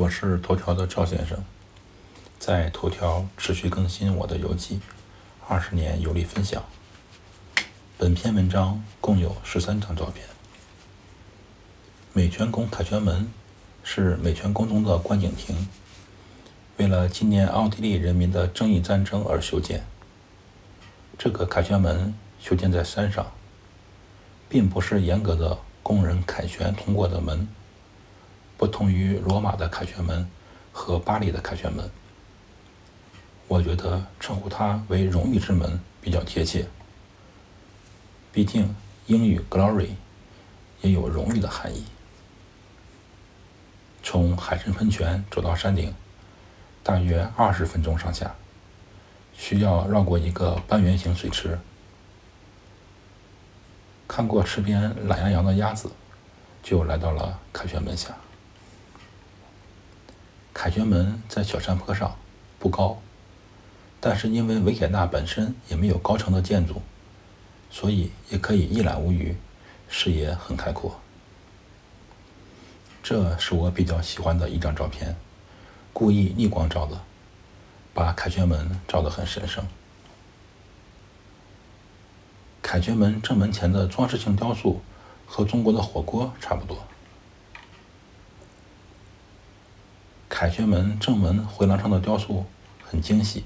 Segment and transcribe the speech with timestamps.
[0.00, 1.44] 我是头条的赵先生，
[2.38, 4.80] 在头条持续更新我的游记，
[5.46, 6.64] 二十年游历分享。
[7.98, 10.24] 本篇文章共有十三张照片。
[12.14, 13.30] 美泉宫凯旋门
[13.84, 15.68] 是美泉宫中的观景亭，
[16.78, 19.84] 为了纪念奥地利人民的正义战争而修建。
[21.18, 23.30] 这个凯旋门修建在山上，
[24.48, 27.46] 并不是严格的供人凯旋通过的门。
[28.60, 30.28] 不同于罗马的凯旋门
[30.70, 31.90] 和巴黎的凯旋门，
[33.48, 36.66] 我觉得称呼它为荣誉之门比较贴切。
[38.30, 38.76] 毕竟
[39.06, 39.92] 英语 “glory”
[40.82, 41.86] 也有荣誉的含义。
[44.02, 45.94] 从海神喷泉走到山顶，
[46.82, 48.34] 大约二十分钟上下，
[49.32, 51.58] 需要绕过一个半圆形水池。
[54.06, 55.90] 看过池边懒洋洋的鸭子，
[56.62, 58.14] 就来到了凯旋门下。
[60.52, 62.16] 凯旋门在小山坡上，
[62.58, 62.98] 不高，
[64.00, 66.82] 但是因为维也纳本身也没有高层的建筑，
[67.70, 69.36] 所以也可以一览无余，
[69.88, 71.00] 视野很开阔。
[73.02, 75.16] 这是我比较喜欢的一张照片，
[75.92, 77.00] 故意逆光照的，
[77.94, 79.64] 把凯旋门照得很神圣。
[82.60, 84.82] 凯旋门正门前的装饰性雕塑
[85.26, 86.84] 和中国的火锅差不多。
[90.40, 92.46] 凯旋门正门回廊上的雕塑
[92.82, 93.44] 很精细。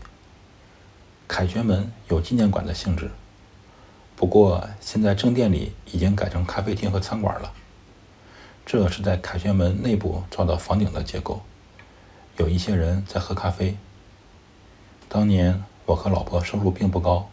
[1.27, 3.11] 凯旋门有纪念馆的性质，
[4.15, 7.53] 不过现在正殿里已经改成咖啡厅和餐馆了。
[8.65, 11.43] 这是在凯旋门内部造的房顶的结构，
[12.37, 13.77] 有一些人在喝咖啡。
[15.09, 17.29] 当年我和老婆收入并不高，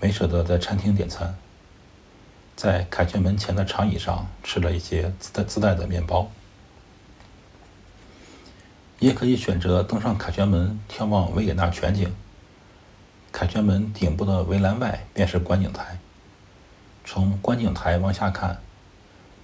[0.00, 1.34] 没舍得在餐厅点餐，
[2.54, 6.30] 在凯旋门前的长椅上吃了一些自带自带的面包。
[9.00, 12.14] 也可以选择登上凯旋门，眺望维也纳全景。
[13.32, 15.98] 凯旋门顶部的围栏外便是观景台，
[17.02, 18.60] 从观景台往下看，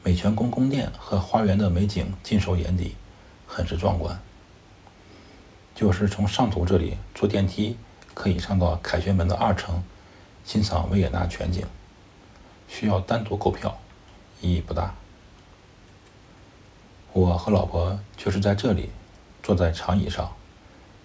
[0.02, 2.96] 美泉宫宫殿和花园的美景尽收眼底，
[3.46, 4.20] 很是壮观。
[5.74, 7.78] 就是从上图这里坐电梯
[8.12, 9.82] 可以上到凯旋门的二层，
[10.44, 11.64] 欣赏维也纳全景，
[12.68, 13.78] 需要单独购票，
[14.42, 14.94] 意义不大。
[17.14, 18.90] 我和老婆就是在这里。
[19.46, 20.28] 坐在长椅上，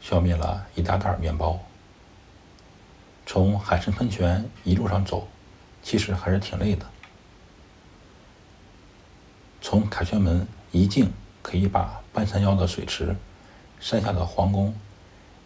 [0.02, 1.60] 消灭了一大袋面包。
[3.24, 5.28] 从海参喷泉一路上走，
[5.84, 6.84] 其实还是挺累的。
[9.62, 11.14] 从凯旋门一进，
[11.44, 13.16] 可以把半山腰的水池、
[13.80, 14.76] 山下的皇宫、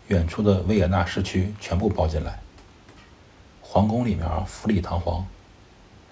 [0.08, 2.40] 远处的维也纳市区全部包进来。
[3.62, 5.28] 皇宫里面富丽堂皇。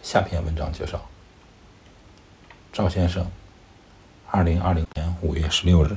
[0.01, 1.01] 下篇文章介绍。
[2.73, 3.25] 赵先生，
[4.29, 5.95] 二零二零年五月十六日。